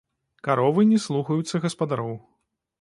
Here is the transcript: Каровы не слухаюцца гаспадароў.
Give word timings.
Каровы 0.47 0.85
не 0.95 0.97
слухаюцца 1.05 1.63
гаспадароў. 1.69 2.13